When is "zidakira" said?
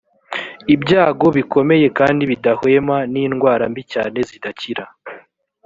4.29-4.83